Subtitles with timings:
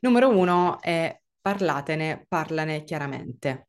[0.00, 3.68] Numero uno è parlatene, parlane chiaramente.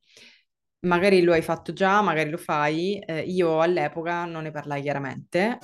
[0.85, 5.57] Magari lo hai fatto già, magari lo fai, eh, io all'epoca non ne parlai chiaramente.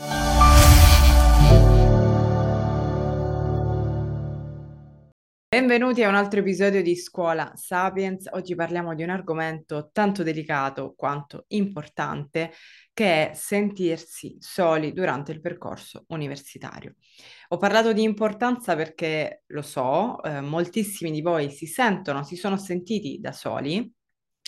[5.49, 8.27] Benvenuti a un altro episodio di Scuola Sapiens.
[8.33, 12.51] Oggi parliamo di un argomento tanto delicato quanto importante,
[12.91, 16.95] che è sentirsi soli durante il percorso universitario.
[17.49, 22.57] Ho parlato di importanza perché lo so, eh, moltissimi di voi si sentono, si sono
[22.57, 23.89] sentiti da soli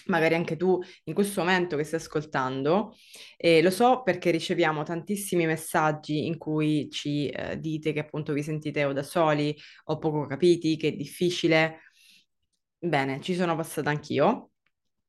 [0.10, 2.96] magari anche tu in questo momento che stai ascoltando,
[3.38, 8.44] e lo so perché riceviamo tantissimi messaggi in cui ci eh, dite che appunto vi
[8.44, 11.80] sentite o da soli o poco capiti, che è difficile.
[12.78, 14.52] Bene, ci sono passata anch'io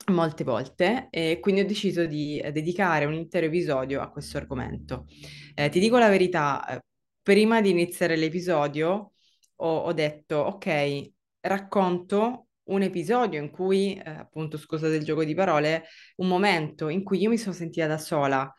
[0.06, 5.06] molte volte e quindi ho deciso di eh, dedicare un intero episodio a questo argomento.
[5.54, 6.80] Eh, ti dico la verità, eh,
[7.22, 9.12] prima di iniziare l'episodio
[9.56, 15.34] ho, ho detto, ok, racconto un episodio in cui, eh, appunto, scusate il gioco di
[15.34, 15.84] parole,
[16.16, 18.52] un momento in cui io mi sono sentita da sola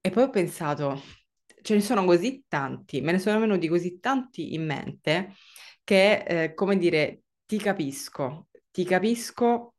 [0.00, 1.00] e poi ho pensato,
[1.62, 5.34] ce ne sono così tanti, me ne sono venuti così tanti in mente
[5.84, 9.74] che, eh, come dire, ti capisco, ti capisco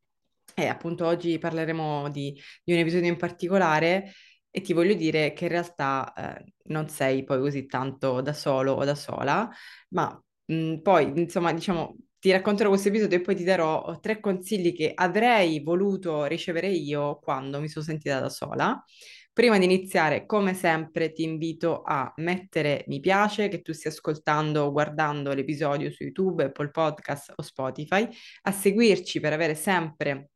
[0.55, 4.11] e appunto oggi parleremo di, di un episodio in particolare
[4.49, 8.73] e ti voglio dire che in realtà eh, non sei poi così tanto da solo
[8.73, 9.49] o da sola,
[9.89, 14.19] ma mh, poi insomma diciamo ti racconterò questo episodio e poi ti darò oh, tre
[14.19, 18.83] consigli che avrei voluto ricevere io quando mi sono sentita da sola.
[19.31, 24.65] Prima di iniziare, come sempre, ti invito a mettere mi piace che tu stia ascoltando
[24.65, 28.05] o guardando l'episodio su YouTube, Apple Podcast o Spotify,
[28.43, 30.31] a seguirci per avere sempre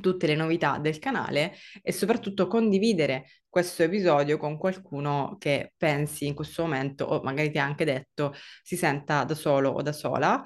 [0.00, 6.34] tutte le novità del canale e soprattutto condividere questo episodio con qualcuno che pensi in
[6.34, 10.42] questo momento o magari ti ha anche detto si senta da solo o da sola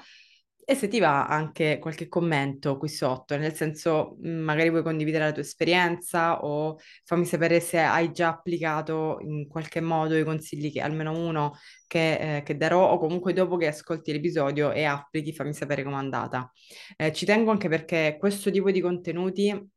[0.64, 5.24] e se ti va anche qualche commento qui sotto, nel senso mm, magari vuoi condividere
[5.24, 10.70] la tua esperienza o fammi sapere se hai già applicato in qualche modo i consigli
[10.72, 15.32] che almeno uno che, eh, che darò o comunque dopo che ascolti l'episodio e applichi
[15.32, 16.50] fammi sapere com'è andata.
[16.96, 19.70] Eh, ci tengo anche perché questo tipo di contenuti,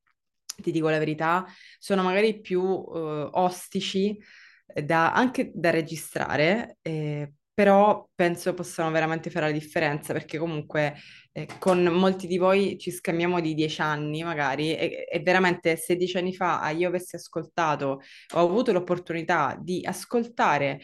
[0.62, 1.46] ti dico la verità,
[1.80, 4.18] sono magari più eh, ostici
[4.66, 10.96] da, anche da registrare, eh, però penso possano veramente fare la differenza perché comunque
[11.32, 15.96] eh, con molti di voi ci scambiamo di dieci anni magari e, e veramente se
[15.96, 18.02] dieci anni fa io avessi ascoltato,
[18.34, 20.82] ho avuto l'opportunità di ascoltare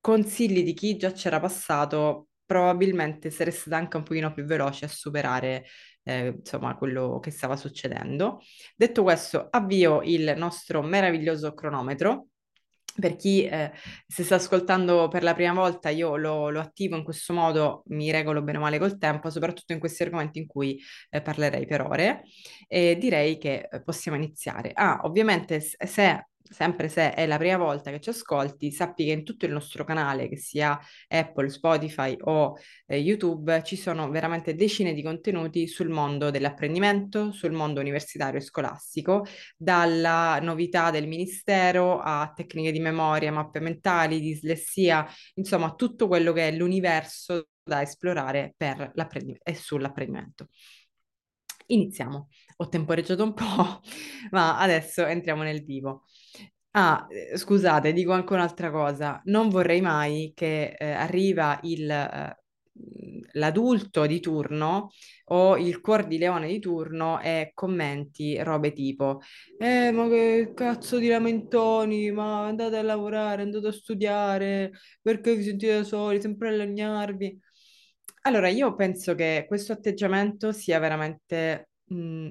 [0.00, 4.88] consigli di chi già c'era passato, probabilmente sarei stata anche un pochino più veloce a
[4.88, 5.64] superare
[6.02, 8.40] eh, insomma quello che stava succedendo.
[8.74, 12.29] Detto questo, avvio il nostro meraviglioso cronometro
[12.98, 13.72] per chi eh,
[14.06, 18.10] si sta ascoltando per la prima volta, io lo, lo, attivo in questo modo, mi
[18.10, 20.80] regolo bene o male col tempo, soprattutto in questi argomenti in cui
[21.10, 22.22] eh, parlerei per ore,
[22.68, 24.72] e direi che eh, possiamo iniziare.
[24.74, 29.24] Ah, ovviamente se sempre se è la prima volta che ci ascolti, sappi che in
[29.24, 30.78] tutto il nostro canale, che sia
[31.08, 32.56] Apple, Spotify o
[32.86, 38.42] eh, YouTube, ci sono veramente decine di contenuti sul mondo dell'apprendimento, sul mondo universitario e
[38.42, 39.24] scolastico,
[39.56, 46.48] dalla novità del ministero a tecniche di memoria, mappe mentali, dislessia, insomma tutto quello che
[46.48, 50.48] è l'universo da esplorare per l'apprendimento e sull'apprendimento.
[51.66, 52.28] Iniziamo.
[52.56, 53.80] Ho temporeggiato un po',
[54.32, 56.04] ma adesso entriamo nel vivo.
[56.72, 59.20] Ah, eh, scusate, dico anche un'altra cosa.
[59.24, 62.36] Non vorrei mai che eh, arriva il, eh,
[63.32, 64.90] l'adulto di turno
[65.26, 69.20] o il cuor di leone di turno e commenti robe tipo
[69.58, 75.42] eh ma che cazzo di lamentoni ma andate a lavorare andate a studiare perché vi
[75.44, 77.38] sentite soli sempre a lagnarvi
[78.22, 82.28] allora io penso che questo atteggiamento sia veramente mh,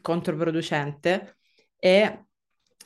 [0.00, 1.36] controproducente
[1.78, 2.24] e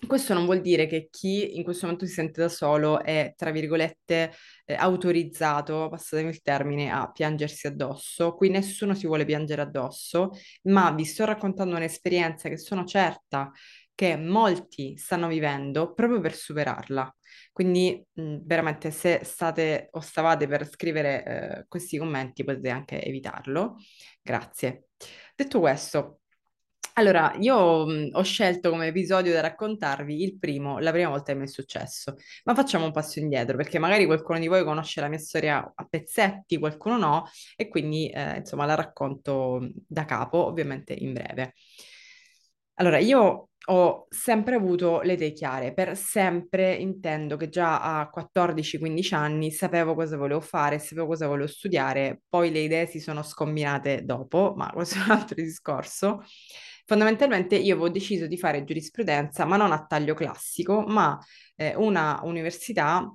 [0.06, 3.50] questo non vuol dire che chi in questo momento si sente da solo è, tra
[3.50, 4.32] virgolette,
[4.64, 8.34] eh, autorizzato, passatemi il termine, a piangersi addosso.
[8.34, 10.30] Qui nessuno si vuole piangere addosso,
[10.64, 13.50] ma vi sto raccontando un'esperienza che sono certa
[13.94, 17.16] che molti stanno vivendo proprio per superarla.
[17.50, 23.76] Quindi mh, veramente se state o stavate per scrivere eh, questi commenti potete anche evitarlo.
[24.22, 24.88] Grazie.
[25.34, 26.20] Detto questo,
[26.98, 31.38] allora, io mh, ho scelto come episodio da raccontarvi il primo, la prima volta che
[31.38, 35.08] mi è successo, ma facciamo un passo indietro perché magari qualcuno di voi conosce la
[35.08, 40.94] mia storia a pezzetti, qualcuno no, e quindi eh, insomma la racconto da capo, ovviamente
[40.94, 41.52] in breve.
[42.78, 49.14] Allora, io ho sempre avuto le idee chiare, per sempre intendo che già a 14-15
[49.14, 54.04] anni sapevo cosa volevo fare, sapevo cosa volevo studiare, poi le idee si sono scombinate
[54.04, 56.22] dopo, ma questo è un altro discorso.
[56.86, 61.18] Fondamentalmente io avevo deciso di fare giurisprudenza, ma non a taglio classico, ma
[61.56, 63.12] eh, una università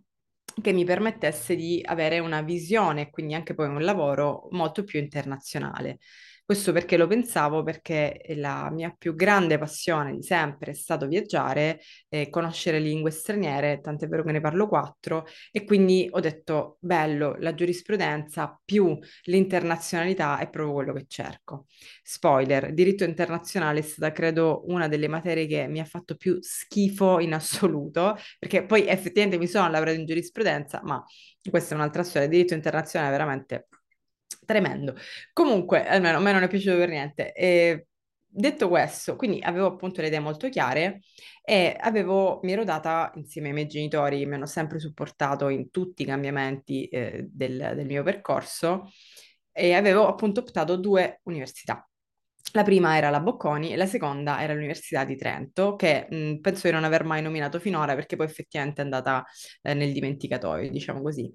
[0.61, 4.99] che mi permettesse di avere una visione e quindi anche poi un lavoro molto più
[4.99, 5.99] internazionale.
[6.51, 11.79] Questo perché lo pensavo, perché la mia più grande passione di sempre è stato viaggiare,
[12.09, 17.37] eh, conoscere lingue straniere, tant'è vero che ne parlo quattro, e quindi ho detto, bello,
[17.39, 21.67] la giurisprudenza più l'internazionalità è proprio quello che cerco.
[22.03, 27.21] Spoiler, diritto internazionale è stata, credo, una delle materie che mi ha fatto più schifo
[27.21, 31.01] in assoluto, perché poi effettivamente mi sono laureata in giurisprudenza, ma
[31.49, 33.67] questa è un'altra storia, diritto internazionale è veramente
[34.45, 34.95] tremendo.
[35.33, 37.33] Comunque, almeno a me non è piaciuto per niente.
[37.33, 37.87] E,
[38.33, 41.01] detto questo, quindi avevo appunto le idee molto chiare
[41.43, 46.03] e avevo, mi ero data insieme ai miei genitori mi hanno sempre supportato in tutti
[46.03, 48.89] i cambiamenti eh, del, del mio percorso
[49.51, 51.85] e avevo appunto optato due università.
[52.53, 56.67] La prima era la Bocconi e la seconda era l'Università di Trento, che mh, penso
[56.67, 59.23] di non aver mai nominato finora perché poi effettivamente è andata
[59.61, 61.31] eh, nel dimenticatoio, diciamo così.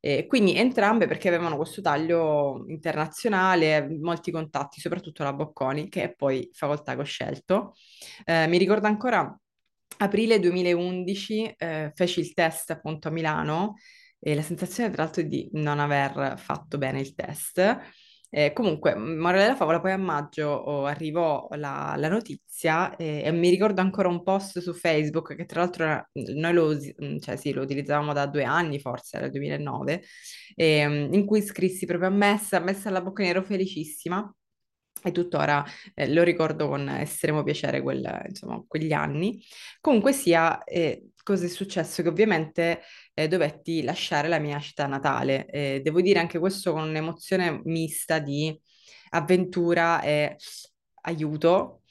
[0.00, 6.14] E quindi entrambe perché avevano questo taglio internazionale, molti contatti, soprattutto la Bocconi, che è
[6.14, 7.74] poi facoltà che ho scelto.
[8.24, 9.38] Eh, mi ricordo ancora
[9.98, 13.74] aprile 2011, eh, feci il test appunto a Milano
[14.18, 17.78] e la sensazione tra l'altro di non aver fatto bene il test
[18.36, 23.32] eh, comunque, morale della favola, poi a maggio oh, arrivò la, la notizia e, e,
[23.32, 27.36] mi ricordo ancora un post su Facebook che tra l'altro era, noi lo, mm, cioè,
[27.36, 30.02] sì, lo, utilizzavamo da due anni, forse il 2009,
[30.54, 34.30] e, in cui scrissi proprio a Messa, Messa alla bocca ero felicissima
[35.06, 35.64] e tuttora
[35.94, 39.40] eh, lo ricordo con estremo piacere quel, insomma, quegli anni.
[39.80, 42.02] Comunque sia, eh, cosa è successo?
[42.02, 42.82] Che ovviamente
[43.14, 45.46] eh, dovetti lasciare la mia città natale.
[45.46, 48.58] Eh, devo dire anche questo con un'emozione mista di
[49.10, 50.36] avventura e
[51.02, 51.82] aiuto.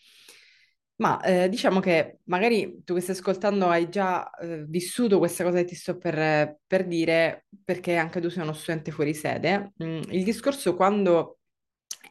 [0.98, 5.58] Ma eh, diciamo che magari tu che stai ascoltando hai già eh, vissuto questa cosa
[5.58, 9.74] che ti sto per, per, dire, perché anche tu sei uno studente fuori sede.
[9.84, 11.40] Mm, il discorso quando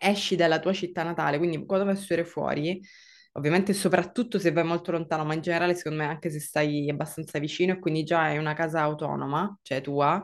[0.04, 2.80] esci dalla tua città natale, quindi quando vai a studiare fuori,
[3.32, 7.38] ovviamente soprattutto se vai molto lontano, ma in generale secondo me anche se stai abbastanza
[7.38, 10.22] vicino e quindi già hai una casa autonoma, cioè tua,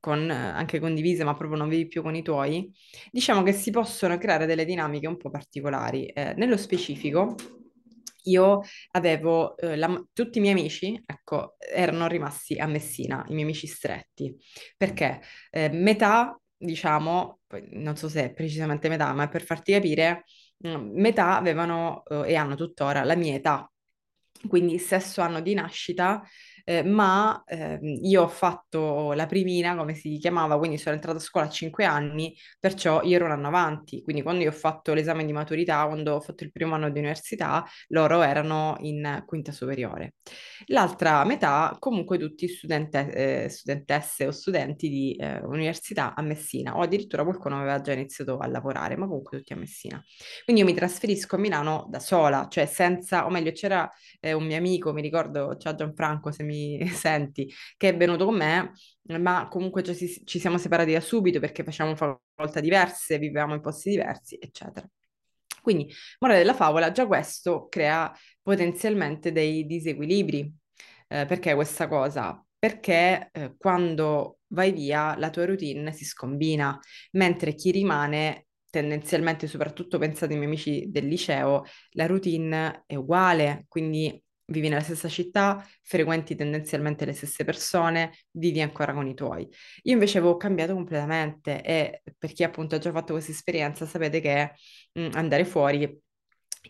[0.00, 2.72] con, anche condivisa, ma proprio non vivi più con i tuoi,
[3.10, 6.06] diciamo che si possono creare delle dinamiche un po' particolari.
[6.06, 7.34] Eh, nello specifico,
[8.24, 8.62] io
[8.92, 13.66] avevo eh, la, tutti i miei amici, ecco, erano rimasti a Messina, i miei amici
[13.66, 14.34] stretti,
[14.76, 15.20] perché?
[15.50, 17.40] Eh, metà, diciamo,
[17.72, 20.24] non so se è precisamente metà, ma per farti capire,
[20.66, 23.70] mm, metà avevano eh, e hanno tuttora la mia età,
[24.48, 26.22] quindi stesso anno di nascita
[26.70, 31.20] eh, ma eh, io ho fatto la primina, come si chiamava, quindi sono entrata a
[31.20, 34.94] scuola a 5 anni, perciò io ero un anno avanti, quindi quando io ho fatto
[34.94, 39.50] l'esame di maturità, quando ho fatto il primo anno di università, loro erano in quinta
[39.50, 40.14] superiore.
[40.66, 46.82] L'altra metà, comunque tutti studente, eh, studentesse o studenti di eh, università a Messina, o
[46.82, 50.00] addirittura qualcuno aveva già iniziato a lavorare, ma comunque tutti a Messina.
[50.44, 53.90] Quindi io mi trasferisco a Milano da sola, cioè senza, o meglio c'era
[54.20, 56.59] eh, un mio amico, mi ricordo, ciao Gianfranco se mi
[56.92, 58.72] senti, che è venuto con me,
[59.18, 63.90] ma comunque ci, ci siamo separati da subito perché facciamo facoltà diverse, vivevamo in posti
[63.90, 64.88] diversi, eccetera.
[65.62, 68.12] Quindi, morale della favola, già questo crea
[68.42, 70.52] potenzialmente dei disequilibri.
[71.08, 72.42] Eh, perché questa cosa?
[72.58, 76.78] Perché eh, quando vai via la tua routine si scombina,
[77.12, 83.64] mentre chi rimane tendenzialmente, soprattutto pensate ai miei amici del liceo, la routine è uguale,
[83.68, 89.48] quindi vivi nella stessa città, frequenti tendenzialmente le stesse persone, vivi ancora con i tuoi.
[89.82, 94.20] Io invece avevo cambiato completamente e per chi appunto ha già fatto questa esperienza sapete
[94.20, 94.52] che
[94.92, 96.00] mh, mm, andare fuori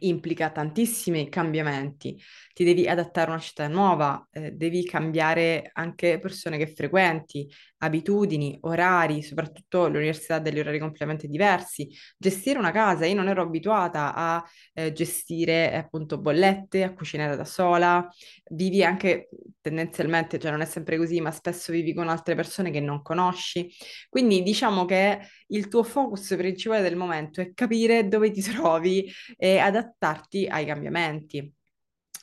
[0.00, 2.20] implica tantissimi cambiamenti,
[2.52, 8.58] ti devi adattare a una città nuova, eh, devi cambiare anche persone che frequenti, abitudini,
[8.62, 14.14] orari, soprattutto l'università ha degli orari completamente diversi, gestire una casa, io non ero abituata
[14.14, 14.44] a
[14.74, 18.06] eh, gestire appunto bollette, a cucinare da sola,
[18.50, 19.28] vivi anche
[19.60, 23.70] tendenzialmente, cioè non è sempre così, ma spesso vivi con altre persone che non conosci,
[24.08, 25.20] quindi diciamo che
[25.50, 31.52] il tuo focus principale del momento è capire dove ti trovi e adattarti ai cambiamenti.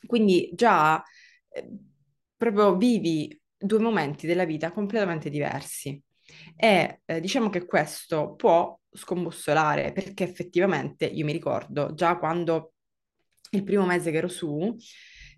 [0.06, 1.02] Quindi già
[1.50, 1.68] eh,
[2.36, 6.00] proprio vivi due momenti della vita completamente diversi.
[6.56, 12.74] E eh, diciamo che questo può scombussolare perché effettivamente io mi ricordo già quando
[13.50, 14.76] il primo mese che ero su,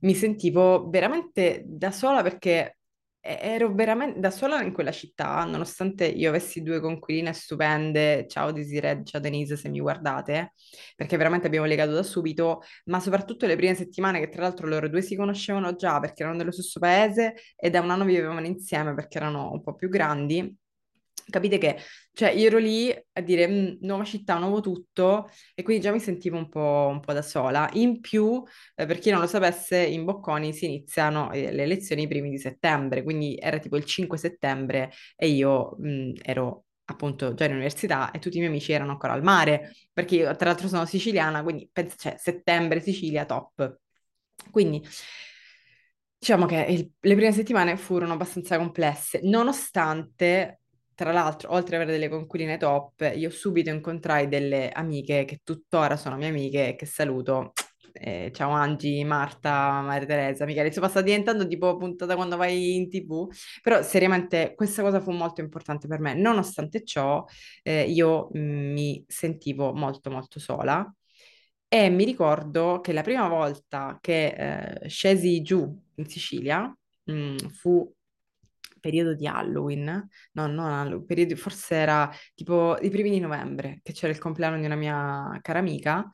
[0.00, 2.79] mi sentivo veramente da sola perché
[3.20, 9.02] ero veramente da sola in quella città, nonostante io avessi due conquiline stupende, ciao Desiree,
[9.04, 10.54] ciao Denise se mi guardate,
[10.96, 14.88] perché veramente abbiamo legato da subito, ma soprattutto le prime settimane che tra l'altro loro
[14.88, 18.94] due si conoscevano già perché erano dello stesso paese e da un anno vivevano insieme
[18.94, 20.56] perché erano un po' più grandi
[21.30, 21.78] Capite che,
[22.12, 26.00] cioè, io ero lì a dire "Mm, nuova città, nuovo tutto, e quindi già mi
[26.00, 27.68] sentivo un po', un po' da sola.
[27.74, 28.42] In più,
[28.74, 32.30] eh, per chi non lo sapesse, in Bocconi si iniziano eh, le lezioni i primi
[32.30, 37.52] di settembre, quindi era tipo il 5 settembre e io mh, ero appunto già in
[37.52, 40.84] università e tutti i miei amici erano ancora al mare, perché io tra l'altro sono
[40.86, 43.78] siciliana, quindi penso, cioè, settembre, Sicilia, top.
[44.50, 44.82] Quindi
[46.18, 50.59] diciamo che il- le prime settimane furono abbastanza complesse, nonostante
[51.00, 55.96] tra l'altro, oltre ad avere delle conquiline top, io subito incontrai delle amiche che tuttora
[55.96, 57.52] sono mie amiche che saluto.
[57.92, 62.88] Eh, ciao Angi, Marta, Maria Teresa, Michele, insomma sta diventando tipo puntata quando vai in
[62.88, 63.26] tv,
[63.62, 66.14] però seriamente questa cosa fu molto importante per me.
[66.14, 67.24] Nonostante ciò,
[67.62, 70.88] eh, io mm, mi sentivo molto molto sola
[71.68, 76.72] e mi ricordo che la prima volta che eh, scesi giù in Sicilia
[77.10, 77.92] mm, fu
[78.80, 79.84] periodo di Halloween,
[80.32, 84.58] no, non Halloween, periodo, forse era tipo i primi di novembre, che c'era il compleanno
[84.58, 86.10] di una mia cara amica.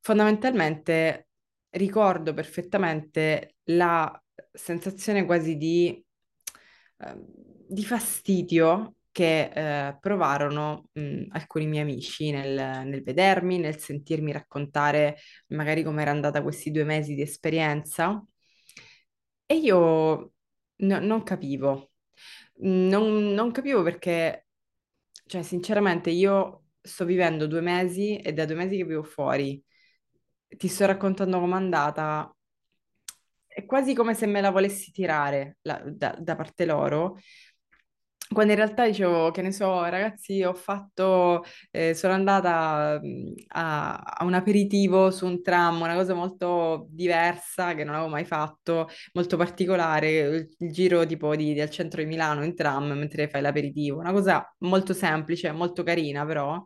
[0.00, 1.28] Fondamentalmente
[1.70, 4.10] ricordo perfettamente la
[4.52, 6.04] sensazione quasi di,
[6.98, 7.14] eh,
[7.68, 15.18] di fastidio che eh, provarono mh, alcuni miei amici nel, nel vedermi, nel sentirmi raccontare
[15.48, 18.24] magari come era andata questi due mesi di esperienza.
[19.46, 20.32] E io
[20.80, 21.92] no- non capivo,
[22.62, 24.46] non, non capivo perché,
[25.26, 29.62] cioè, sinceramente, io sto vivendo due mesi e da due mesi che vivo fuori.
[30.48, 32.34] Ti sto raccontando com'è andata.
[33.46, 37.18] È quasi come se me la volessi tirare la- da, da parte loro,
[38.32, 43.96] quando in realtà dicevo, che ne so, ragazzi, ho fatto, eh, sono andata mh, a,
[43.96, 48.88] a un aperitivo su un tram, una cosa molto diversa che non avevo mai fatto,
[49.14, 53.40] molto particolare, il, il giro tipo di, del centro di Milano in tram mentre fai
[53.42, 56.64] l'aperitivo, una cosa molto semplice, molto carina però.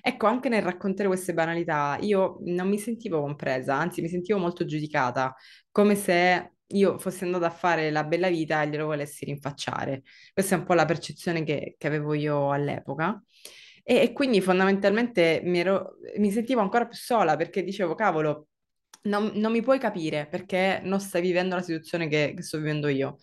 [0.00, 4.64] Ecco, anche nel raccontare queste banalità, io non mi sentivo compresa, anzi mi sentivo molto
[4.64, 5.34] giudicata,
[5.70, 10.02] come se io fossi andata a fare la bella vita e glielo volessi rinfacciare.
[10.32, 13.22] Questa è un po' la percezione che, che avevo io all'epoca.
[13.82, 18.48] E, e quindi fondamentalmente mi, ero- mi sentivo ancora più sola perché dicevo, cavolo,
[19.02, 22.88] non, non mi puoi capire perché non stai vivendo la situazione che, che sto vivendo
[22.88, 23.18] io.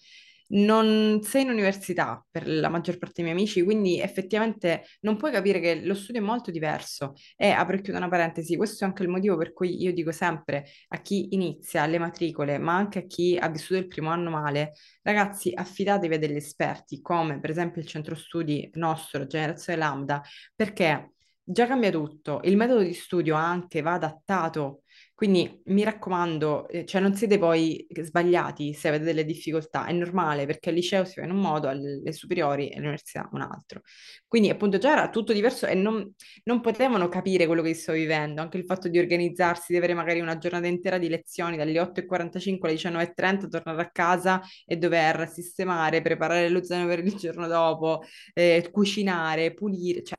[0.53, 5.31] Non sei in università per la maggior parte dei miei amici, quindi effettivamente non puoi
[5.31, 7.13] capire che lo studio è molto diverso.
[7.35, 10.11] E apro e chiudo una parentesi, questo è anche il motivo per cui io dico
[10.11, 14.29] sempre a chi inizia le matricole, ma anche a chi ha vissuto il primo anno
[14.29, 20.21] male, ragazzi, affidatevi a degli esperti, come per esempio il centro studi nostro, Generazione Lambda,
[20.55, 24.83] perché già cambia tutto, il metodo di studio anche va adattato
[25.15, 30.45] quindi mi raccomando, eh, cioè non siete poi sbagliati se avete delle difficoltà, è normale
[30.45, 33.81] perché al liceo si fa in un modo, alle superiori e all'università un altro.
[34.27, 36.13] Quindi appunto già era tutto diverso e non,
[36.45, 40.19] non potevano capire quello che sto vivendo, anche il fatto di organizzarsi, di avere magari
[40.19, 46.01] una giornata intera di lezioni dalle 8.45 alle 19.30, tornare a casa e dover sistemare,
[46.01, 48.03] preparare lo zaino per il giorno dopo,
[48.33, 50.17] eh, cucinare, pulire, cioè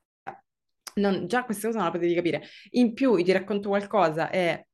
[0.97, 2.43] non- già queste cose non le potevi capire.
[2.73, 4.67] In più, ti racconto qualcosa e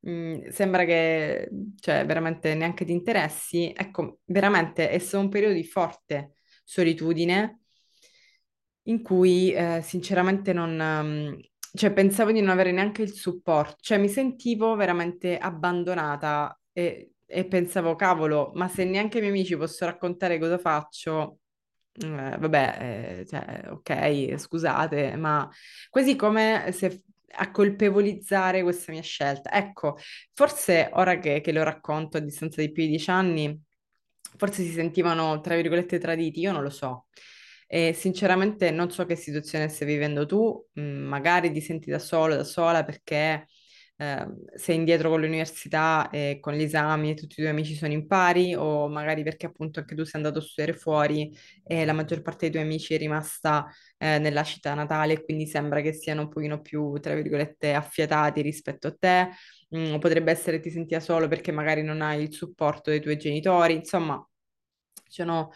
[0.00, 1.48] mh, sembra che,
[1.80, 3.72] cioè, veramente neanche ti interessi.
[3.76, 7.60] Ecco, veramente è stato un periodo di forte solitudine
[8.84, 10.80] in cui, eh, sinceramente, non...
[10.80, 11.38] ehm,
[11.74, 13.76] cioè, pensavo di non avere neanche il supporto.
[13.80, 19.56] Cioè, mi sentivo veramente abbandonata e, e pensavo, cavolo, ma se neanche i miei amici
[19.56, 21.38] posso raccontare cosa faccio...
[22.00, 22.06] Eh,
[22.38, 25.48] vabbè, eh, cioè, ok, scusate, ma
[25.90, 27.02] quasi come se
[27.36, 29.52] a colpevolizzare questa mia scelta.
[29.52, 29.96] Ecco,
[30.34, 33.60] forse ora che, che lo racconto a distanza di più di dieci anni,
[34.36, 37.06] forse si sentivano, tra virgolette, traditi, io non lo so.
[37.66, 42.34] E sinceramente non so che situazione stai vivendo tu, mm, magari ti senti da solo,
[42.34, 43.46] da sola perché
[44.00, 47.92] eh, sei indietro con l'università e con gli esami e tutti i tuoi amici sono
[47.92, 51.92] in pari, o magari perché appunto anche tu sei andato a studiare fuori e la
[51.92, 53.66] maggior parte dei tuoi amici è rimasta
[53.98, 58.40] eh, nella città natale e quindi sembra che siano un pochino più, tra virgolette, affiatati
[58.40, 59.28] rispetto a te.
[59.76, 63.74] Mm, potrebbe essere ti sentia solo perché magari non hai il supporto dei tuoi genitori,
[63.74, 64.24] insomma,
[65.08, 65.50] ci sono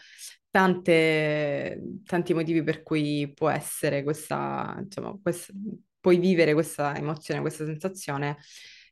[0.49, 5.51] tante, tanti motivi per cui può essere questa, insomma, questa,
[6.03, 8.37] puoi vivere questa emozione, questa sensazione.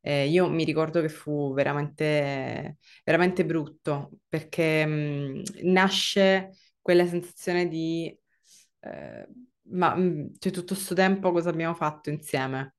[0.01, 6.51] Eh, io mi ricordo che fu veramente, veramente brutto perché mh, nasce
[6.81, 8.17] quella sensazione di
[8.81, 9.27] eh,
[9.73, 12.75] ma mh, cioè, tutto questo tempo cosa abbiamo fatto insieme?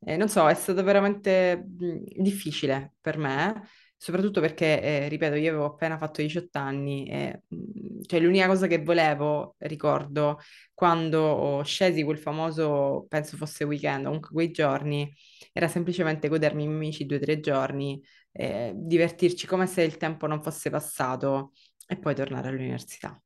[0.00, 3.62] Eh, non so, è stato veramente mh, difficile per me,
[3.96, 8.66] soprattutto perché, eh, ripeto, io avevo appena fatto 18 anni e mh, cioè, l'unica cosa
[8.66, 10.38] che volevo, ricordo,
[10.74, 15.12] quando scesi quel famoso, penso fosse weekend, comunque quei giorni,
[15.52, 19.96] era semplicemente godermi i miei amici due o tre giorni, eh, divertirci come se il
[19.96, 21.52] tempo non fosse passato
[21.86, 23.20] e poi tornare all'università.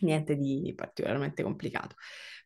[0.00, 1.96] Niente di particolarmente complicato.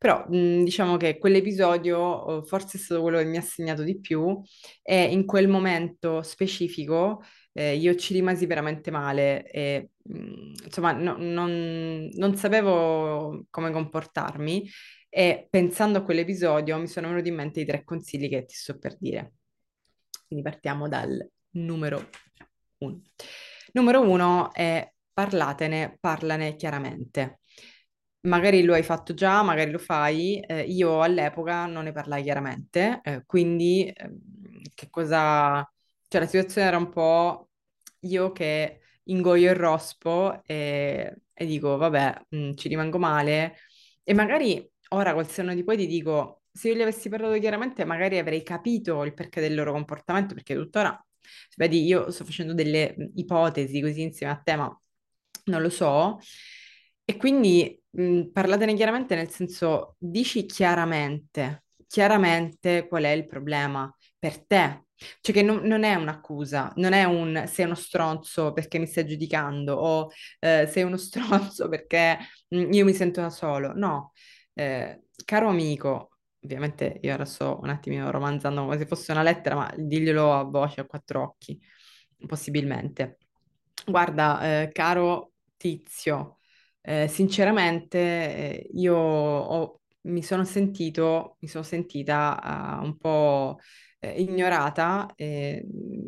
[0.03, 4.01] Però mh, diciamo che quell'episodio eh, forse è stato quello che mi ha segnato di
[4.01, 4.43] più
[4.83, 11.17] e in quel momento specifico eh, io ci rimasi veramente male e mh, insomma no-
[11.19, 14.69] non, non sapevo come comportarmi
[15.09, 18.79] e pensando a quell'episodio mi sono venuti in mente i tre consigli che ti sto
[18.79, 19.35] per dire.
[20.27, 22.09] Quindi partiamo dal numero
[22.79, 23.03] uno.
[23.73, 27.39] Numero uno è parlatene, parlane chiaramente.
[28.25, 30.41] Magari lo hai fatto già, magari lo fai.
[30.41, 34.19] eh, io all'epoca non ne parlai chiaramente, eh, quindi ehm,
[34.75, 35.69] che cosa...
[36.09, 37.49] Cioè la situazione era un po'
[38.01, 43.57] io che ingoio il rospo e, e dico, vabbè, mh, ci rimango male.
[44.05, 47.85] E magari ora col senno di poi ti dico, se io gli avessi parlato chiaramente,
[47.85, 51.03] magari avrei capito il perché del loro comportamento, perché tuttora,
[51.57, 54.81] vedi, io sto facendo delle mh, ipotesi così insieme a te, ma
[55.47, 56.19] non lo so.
[57.05, 64.45] E quindi mh, parlatene chiaramente nel senso, dici chiaramente, chiaramente qual è il problema per
[64.47, 64.85] te.
[65.21, 69.05] Cioè che non, non è un'accusa, non è un sei uno stronzo perché mi stai
[69.07, 72.19] giudicando o eh, sei uno stronzo perché
[72.49, 73.73] mh, io mi sento da solo.
[73.75, 74.13] No,
[74.55, 76.11] Eh, caro amico,
[76.45, 80.81] ovviamente io sto un attimino romanzando come se fosse una lettera, ma diglielo a voce,
[80.83, 81.59] a quattro occhi,
[82.27, 83.19] possibilmente.
[83.87, 86.39] Guarda, eh, caro Tizio,
[86.83, 93.59] eh, sinceramente eh, io ho- mi sono sentito, mi sono sentita eh, un po'
[94.01, 95.65] eh, ignorata, eh,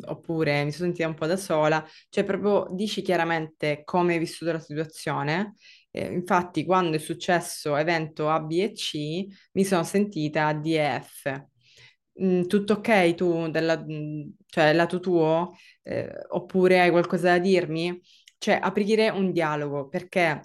[0.07, 4.51] oppure mi sono sentita un po' da sola, cioè proprio dici chiaramente come hai vissuto
[4.51, 5.55] la situazione.
[5.91, 10.99] Eh, infatti, quando è successo evento A, B e C, mi sono sentita D e
[11.01, 11.43] F.
[12.21, 15.53] Mm, tutto ok tu, della, mm, cioè lato tuo?
[15.83, 17.99] Eh, oppure hai qualcosa da dirmi?
[18.37, 20.41] Cioè, aprire un dialogo, perché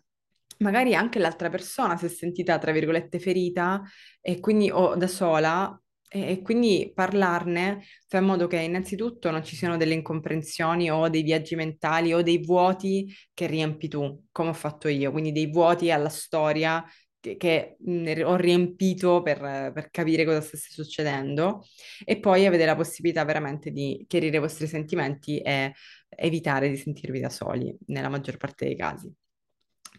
[0.60, 3.82] magari anche l'altra persona si è sentita, tra virgolette, ferita
[4.20, 9.44] e quindi o da sola e, e quindi parlarne fa in modo che innanzitutto non
[9.44, 14.50] ci siano delle incomprensioni o dei viaggi mentali o dei vuoti che riempi tu, come
[14.50, 16.84] ho fatto io, quindi dei vuoti alla storia
[17.20, 19.38] che, che, mh, ho riempito per,
[19.72, 21.62] per capire cosa stesse succedendo
[22.04, 25.74] e poi avete la possibilità veramente di chiarire i vostri sentimenti e
[26.08, 29.12] evitare di sentirvi da soli nella maggior parte dei casi.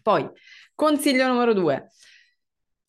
[0.02, 0.28] Poi,
[0.74, 1.88] consiglio numero due.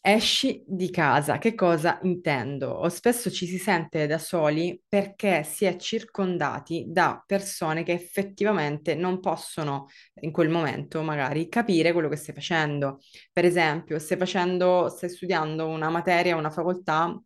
[0.06, 2.70] Esci di casa, che cosa intendo?
[2.72, 8.96] O spesso ci si sente da soli perché si è circondati da persone che effettivamente
[8.96, 13.00] non possono in quel momento magari capire quello che stai facendo.
[13.32, 17.18] Per esempio, stai facendo, stai studiando una materia, una facoltà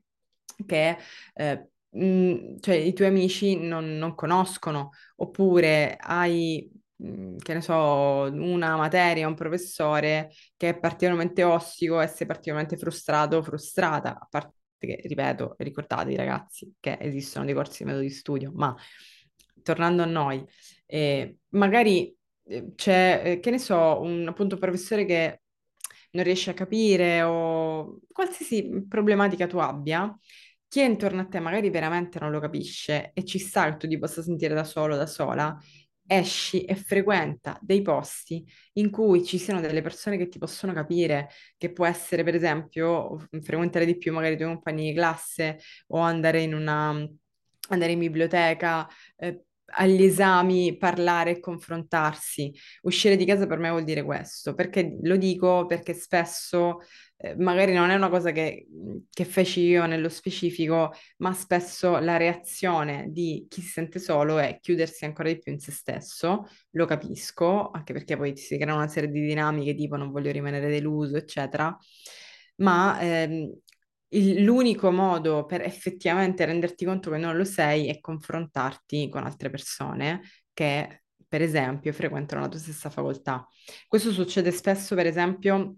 [0.66, 0.98] che
[1.34, 7.74] eh, mh, cioè, i tuoi amici non, non conoscono, oppure hai che ne so,
[8.32, 14.28] una materia, un professore che è particolarmente ossico e sei particolarmente frustrato o frustrata, a
[14.30, 18.76] parte che, ripeto, ricordatevi ragazzi che esistono dei corsi di metodo di studio, ma
[19.62, 20.44] tornando a noi,
[20.86, 25.42] eh, magari eh, c'è, eh, che ne so, un appunto professore che
[26.12, 30.18] non riesce a capire o qualsiasi problematica tu abbia,
[30.68, 33.88] chi è intorno a te magari veramente non lo capisce e ci sta che tu
[33.88, 35.58] ti possa sentire da solo, da sola,
[36.08, 41.30] esci e frequenta dei posti in cui ci siano delle persone che ti possono capire,
[41.58, 46.00] che può essere per esempio frequentare di più magari i tuoi compagni di classe o
[46.00, 47.08] andare in una
[47.70, 52.54] andare in biblioteca, eh, agli esami, parlare e confrontarsi.
[52.84, 56.80] Uscire di casa per me vuol dire questo, perché lo dico perché spesso
[57.18, 58.68] eh, magari non è una cosa che,
[59.10, 64.60] che feci io nello specifico, ma spesso la reazione di chi si sente solo è
[64.62, 66.48] chiudersi ancora di più in se stesso.
[66.72, 70.70] Lo capisco, anche perché poi si creano una serie di dinamiche tipo non voglio rimanere
[70.70, 71.76] deluso, eccetera.
[72.58, 73.52] Ma ehm,
[74.10, 79.50] il- l'unico modo per effettivamente renderti conto che non lo sei è confrontarti con altre
[79.50, 80.22] persone
[80.54, 83.48] che, per esempio, frequentano la tua stessa facoltà.
[83.88, 85.76] Questo succede spesso, per esempio,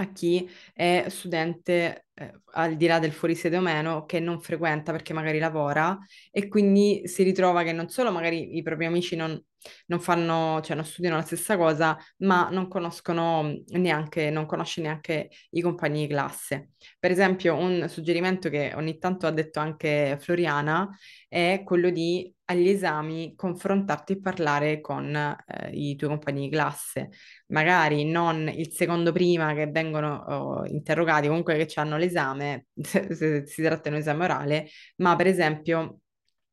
[0.00, 4.40] a chi è studente eh, al di là del fuori sede o meno, che non
[4.40, 5.98] frequenta perché magari lavora
[6.30, 9.40] e quindi si ritrova che non solo magari i propri amici non,
[9.86, 15.30] non fanno, cioè non studiano la stessa cosa, ma non conoscono neanche, non conosce neanche
[15.50, 16.70] i compagni di classe.
[16.98, 20.88] Per esempio, un suggerimento che ogni tanto ha detto anche Floriana
[21.28, 27.10] è quello di agli esami confrontarti e parlare con eh, i tuoi compagni di classe,
[27.48, 33.46] magari non il secondo prima che vengono oh, interrogati, comunque che hanno l'esame, se, se
[33.46, 36.00] si tratta di un esame orale, ma per esempio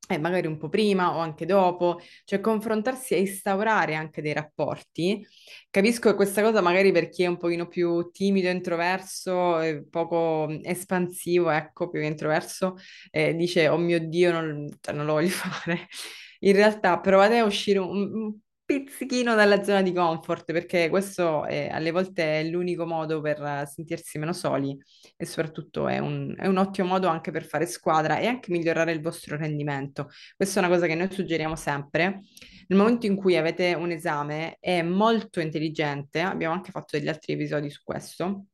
[0.07, 5.25] eh, magari un po' prima o anche dopo, cioè confrontarsi e instaurare anche dei rapporti.
[5.69, 11.49] Capisco che questa cosa magari per chi è un pochino più timido, introverso, poco espansivo,
[11.49, 12.75] ecco, più introverso,
[13.11, 15.87] eh, dice, oh mio Dio, non, cioè, non lo voglio fare.
[16.39, 21.91] In realtà provate a uscire un pizzichino dalla zona di comfort, perché questo è, alle
[21.91, 24.75] volte è l'unico modo per sentirsi meno soli
[25.15, 28.91] e soprattutto è un, è un, ottimo modo anche per fare squadra e anche migliorare
[28.91, 30.09] il vostro rendimento.
[30.35, 32.21] Questa è una cosa che noi suggeriamo sempre.
[32.67, 37.33] Nel momento in cui avete un esame è molto intelligente, abbiamo anche fatto degli altri
[37.33, 38.47] episodi su questo,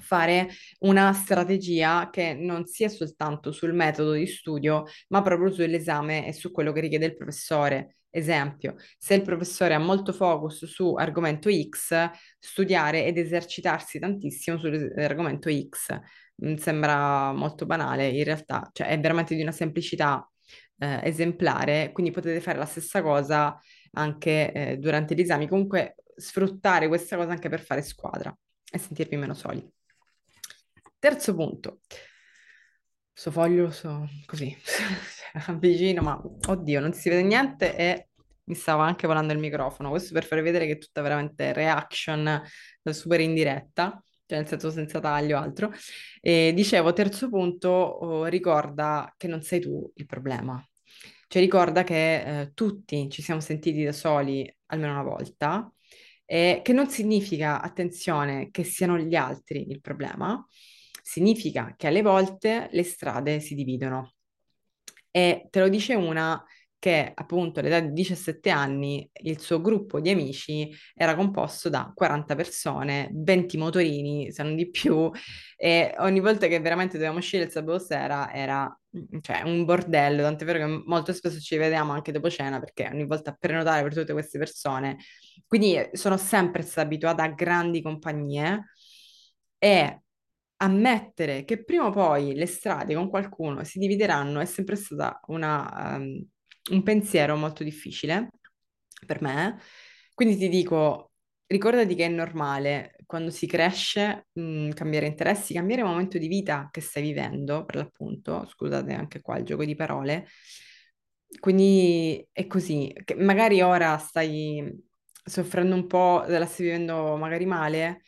[0.00, 0.48] fare
[0.80, 6.52] una strategia che non sia soltanto sul metodo di studio, ma proprio sull'esame e su
[6.52, 7.97] quello che richiede il professore.
[8.10, 15.50] Esempio, se il professore ha molto focus su argomento X, studiare ed esercitarsi tantissimo sull'argomento
[15.50, 15.98] X.
[16.36, 20.26] Mi sembra molto banale, in realtà, cioè è veramente di una semplicità
[20.78, 23.58] eh, esemplare, quindi potete fare la stessa cosa
[23.92, 25.48] anche eh, durante gli esami.
[25.48, 28.36] Comunque sfruttare questa cosa anche per fare squadra
[28.70, 29.66] e sentirvi meno soli.
[30.98, 31.80] Terzo punto.
[33.18, 34.56] Sto foglio so, così,
[35.48, 38.10] avvicino, ma oddio, non si vede niente e
[38.44, 39.90] mi stava anche volando il microfono.
[39.90, 42.40] Questo per far vedere che è tutta veramente reaction
[42.84, 45.72] super in diretta, cioè nel senso senza taglio altro.
[46.20, 50.64] E dicevo, terzo punto, oh, ricorda che non sei tu il problema.
[51.26, 55.68] Cioè ricorda che eh, tutti ci siamo sentiti da soli almeno una volta
[56.24, 60.40] e che non significa, attenzione, che siano gli altri il problema,
[61.08, 64.12] significa che alle volte le strade si dividono.
[65.10, 66.44] E te lo dice una
[66.78, 72.34] che appunto all'età di 17 anni il suo gruppo di amici era composto da 40
[72.34, 75.10] persone, 20 motorini, se non di più,
[75.56, 78.78] e ogni volta che veramente dovevamo uscire il sabato sera era
[79.22, 83.06] cioè, un bordello, tant'è vero che molto spesso ci vediamo anche dopo cena perché ogni
[83.06, 84.98] volta prenotare per tutte queste persone.
[85.46, 88.72] Quindi eh, sono sempre stata abituata a grandi compagnie
[89.58, 90.02] e
[90.58, 95.96] ammettere che prima o poi le strade con qualcuno si divideranno è sempre stata una,
[95.96, 96.24] um,
[96.70, 98.30] un pensiero molto difficile
[99.06, 99.58] per me.
[100.14, 101.12] Quindi ti dico,
[101.46, 106.68] ricordati che è normale quando si cresce mh, mm, cambiare interessi, cambiare momento di vita
[106.70, 110.26] che stai vivendo, per l'appunto, scusate anche qua il gioco di parole.
[111.40, 114.86] Quindi è così, che magari ora stai
[115.24, 118.02] soffrendo un po', la stai vivendo magari male,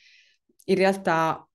[0.65, 1.47] in realtà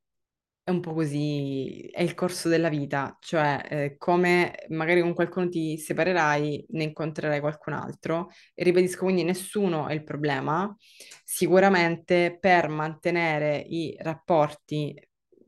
[0.67, 5.47] è un po' così, è il corso della vita, cioè eh, come magari con qualcuno
[5.47, 8.31] ti separerai, ne incontrerai qualcun altro.
[8.55, 10.75] E ribadisco, quindi nessuno è il problema.
[11.23, 14.99] Sicuramente per mantenere i rapporti,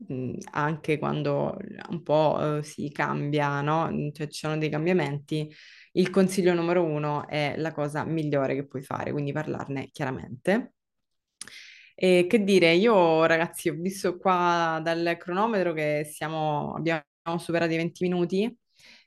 [0.06, 1.56] mh, anche quando
[1.90, 3.90] un po' eh, si cambia, no?
[4.12, 5.52] Cioè ci sono dei cambiamenti,
[5.94, 10.74] il consiglio numero uno è la cosa migliore che puoi fare, quindi parlarne chiaramente.
[12.00, 17.02] E che dire, io ragazzi ho visto qua dal cronometro che siamo, abbiamo
[17.38, 18.56] superato i 20 minuti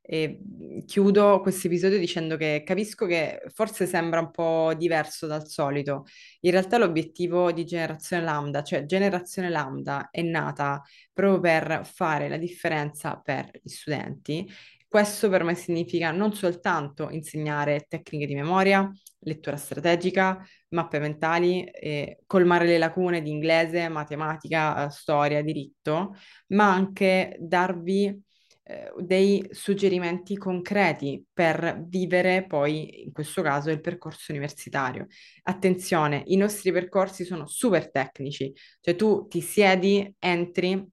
[0.01, 0.39] e
[0.85, 6.05] chiudo questo episodio dicendo che capisco che forse sembra un po' diverso dal solito.
[6.41, 10.81] In realtà l'obiettivo di Generazione Lambda, cioè Generazione Lambda, è nata
[11.13, 14.45] proprio per fare la differenza per gli studenti
[14.91, 22.19] questo per me significa non soltanto insegnare tecniche di memoria, lettura strategica, mappe mentali, eh,
[22.25, 26.13] colmare le lacune di inglese, matematica, eh, storia, diritto,
[26.47, 28.21] ma anche darvi
[28.63, 35.07] eh, dei suggerimenti concreti per vivere poi, in questo caso, il percorso universitario.
[35.43, 40.85] Attenzione, i nostri percorsi sono super tecnici, cioè tu ti siedi, entri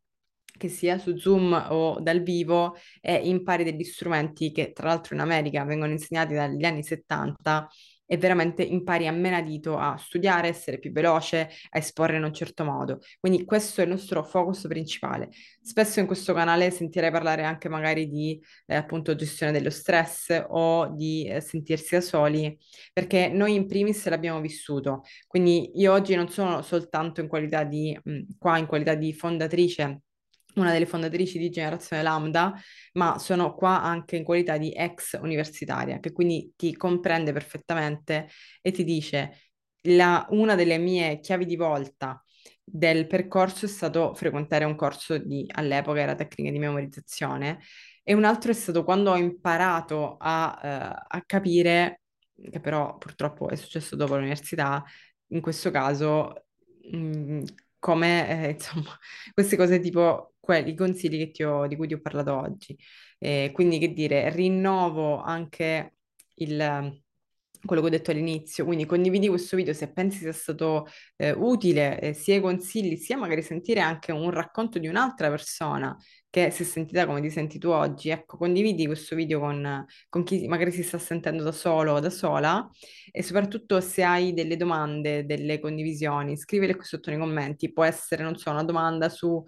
[0.59, 5.21] che sia su Zoom o dal vivo e impari degli strumenti che tra l'altro in
[5.21, 7.69] America vengono insegnati dagli anni 70
[8.11, 12.65] e veramente impari a menadito a studiare, essere più veloce, a esporre in un certo
[12.65, 13.01] modo.
[13.21, 15.29] Quindi questo è il nostro focus principale.
[15.61, 20.87] Spesso in questo canale sentirei parlare anche magari di eh, appunto gestione dello stress o
[20.95, 22.59] di eh, sentirsi da soli,
[22.95, 25.03] perché noi in primis l'abbiamo vissuto.
[25.27, 30.01] Quindi io oggi non sono soltanto in qualità di, mh, qua in qualità di fondatrice
[30.61, 32.55] una delle fondatrici di Generazione Lambda,
[32.95, 38.29] ma sono qua anche in qualità di ex universitaria, che quindi ti comprende perfettamente
[38.61, 42.23] e ti dice la, una delle mie chiavi di volta
[42.65, 47.61] del percorso è stato frequentare un corso di, all'epoca era tecniche di memorizzazione,
[48.03, 52.03] e un altro è stato quando ho imparato a, uh, a capire,
[52.51, 54.83] che però purtroppo è successo dopo l'università,
[55.29, 56.47] in questo caso,
[56.91, 57.43] mh, mm,
[57.79, 58.97] come, eh, insomma,
[59.35, 62.77] queste cose tipo quelli, i consigli ho, di cui ti ho parlato oggi.
[63.19, 65.97] Eh, quindi, che dire, rinnovo anche
[66.37, 67.03] il
[67.69, 72.01] quello che ho detto all'inizio, quindi condividi questo video se pensi sia stato eh, utile,
[72.01, 75.97] eh, sia i consigli, sia magari sentire anche un racconto di un'altra persona
[76.31, 78.11] che si è sentita come ti senti tu oggi.
[78.11, 82.11] Ecco, condividi questo video con, con chi magari si sta sentendo da solo o da
[82.11, 82.69] sola
[83.11, 87.73] e soprattutto se hai delle domande, delle condivisioni, scrivile qui sotto nei commenti.
[87.73, 89.43] Può essere, non so, una domanda su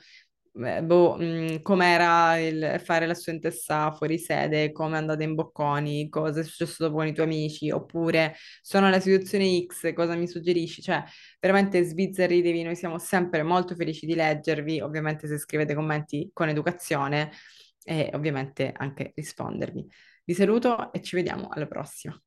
[0.52, 5.34] eh, boh, mh, mm, com'era il fare la studentessa fuori sede, come è andata in
[5.34, 10.14] Bocconi, cosa è successo dopo con i tuoi amici, oppure sono nella situazione X, cosa
[10.14, 10.82] mi suggerisci?
[10.82, 11.02] Cioè,
[11.40, 17.30] veramente sbizzarritevi, noi siamo sempre molto felici di leggervi, ovviamente se scrivete commenti con educazione
[17.84, 19.86] e ovviamente anche rispondervi.
[20.24, 22.20] Vi saluto e ci vediamo alla prossima.